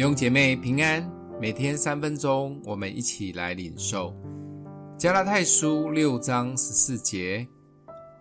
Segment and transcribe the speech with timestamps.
[0.00, 1.06] 弟兄姐妹平安，
[1.38, 4.14] 每天三分钟，我们一起来领受
[4.96, 7.46] 加拉太书六章十四节。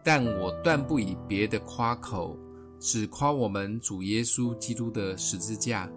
[0.03, 2.37] 但我断不以别的夸口，
[2.81, 5.89] 只夸我们主耶稣基督的十字架。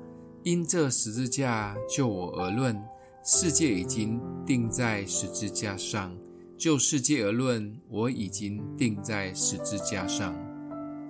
[0.44, 2.80] 因这十字架，就我而论，
[3.24, 6.12] 世界已经钉在十字架上；
[6.56, 10.32] 就世界而论，我已经钉在十字架上。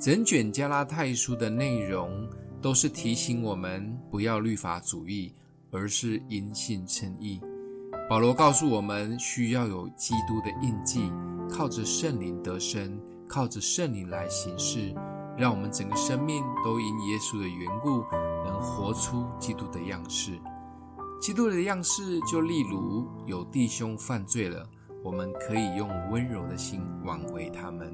[0.00, 2.26] 整卷加拉太书的内容，
[2.62, 5.34] 都是提醒我们不要律法主义，
[5.72, 7.40] 而是因信称义。
[8.08, 11.12] 保罗告诉我们，需要有基督的印记，
[11.50, 14.94] 靠着圣灵得生，靠着圣灵来行事，
[15.36, 18.04] 让我们整个生命都因耶稣的缘故，
[18.44, 20.38] 能活出基督的样式。
[21.20, 24.64] 基督的样式，就例如有弟兄犯罪了，
[25.02, 27.92] 我们可以用温柔的心挽回他们，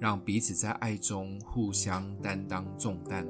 [0.00, 3.24] 让彼此在爱中互相担当重担。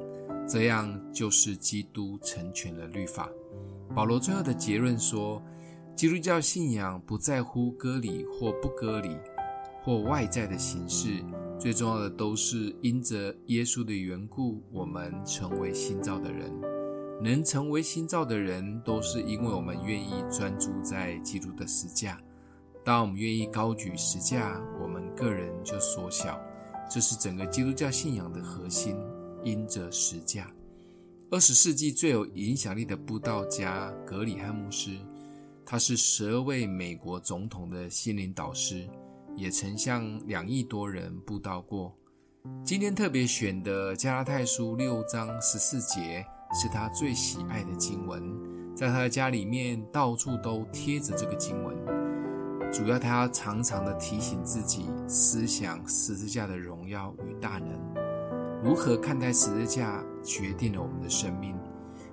[0.48, 3.28] 这样就是基督成全了律法。
[3.94, 5.42] 保罗最后的结论说，
[5.94, 9.16] 基督教信仰不在乎割礼或不割礼，
[9.82, 11.22] 或外在的形式，
[11.58, 16.50] 最重要的都是因着耶稣的缘故，我们成为新造的人。
[17.20, 22.16] 能成为新造的人，都是因为我们愿意专注在基督的十架。
[22.84, 26.40] 当我们愿意高举十架，我们个人就缩小。
[26.88, 28.96] 这是整个基督教信仰的核心。
[29.42, 30.50] 因着十架，
[31.30, 34.98] 二十世纪最有影响力的布道家格里汉牧师，
[35.64, 38.88] 他是十二位美国总统的心灵导师，
[39.36, 41.94] 也曾向两亿多人布道过。
[42.64, 48.22] 今天特别选的加拉太书六章十四节是他最喜爱的经文，
[48.74, 51.76] 在他的家里面到处都贴着这个经文，
[52.72, 58.07] 主要他常常的提醒自己，思想十字架的荣耀与大能。
[58.62, 61.56] 如何看待十字架，决定了我们的生命。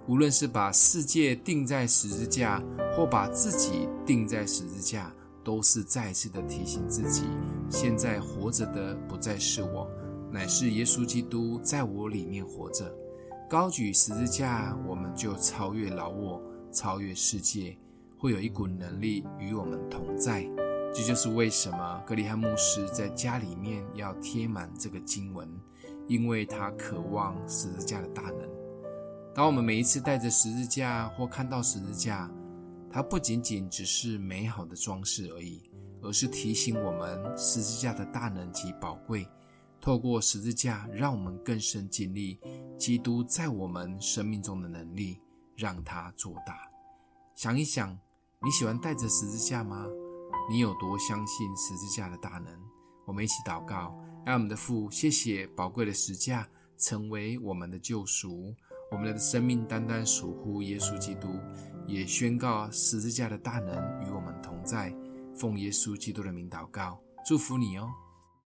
[0.07, 2.61] 无论是把世界钉在十字架，
[2.95, 5.11] 或把自己钉在十字架，
[5.43, 7.23] 都是再次的提醒自己：
[7.67, 9.89] 现在活着的不再是我，
[10.31, 12.93] 乃是耶稣基督在我里面活着。
[13.49, 16.39] 高举十字架，我们就超越老我，
[16.71, 17.75] 超越世界，
[18.19, 20.47] 会有一股能力与我们同在。
[20.93, 25.49] 这就是为什么格里翰牧师在家里面要贴满这个经文。
[26.07, 28.49] 因为他渴望十字架的大能。
[29.33, 32.31] 当我们每一次带着十字架或看到十字架，
[32.89, 35.69] 它不仅仅只是美好的装饰而已，
[36.01, 39.27] 而是提醒我们十字架的大能及宝贵。
[39.81, 42.39] 透过十字架，让我们更深经历
[42.77, 45.19] 基督在我们生命中的能力，
[45.55, 46.57] 让它做大。
[47.35, 47.95] 想一想，
[48.41, 49.85] 你喜欢带着十字架吗？
[50.49, 52.53] 你有多相信十字架的大能？
[53.05, 53.93] 我们一起祷告。
[54.25, 56.49] 爱我们的父，谢谢宝贵的十架
[56.79, 58.55] 成为我们的救赎，
[58.91, 61.27] 我们的生命单单属乎耶稣基督，
[61.85, 64.91] 也宣告十字架的大能与我们同在。
[65.35, 67.87] 奉耶稣基督的名祷告，祝福你哦。